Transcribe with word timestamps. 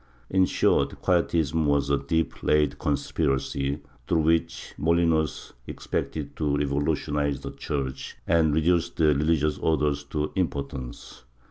In 0.31 0.47
short, 0.47 0.99
Quietism 1.03 1.67
was 1.67 1.91
a 1.91 1.97
deep 1.99 2.41
laid 2.41 2.79
conspiracy, 2.79 3.81
through 4.07 4.21
which 4.21 4.73
Molinos 4.79 5.53
expected 5.67 6.35
to 6.37 6.57
revolutionize 6.57 7.41
the 7.41 7.51
Church 7.51 8.17
and 8.25 8.51
reduce 8.51 8.89
the 8.89 9.13
religious 9.13 9.59
Orders 9.59 10.03
to 10.05 10.31
impotence. 10.33 11.25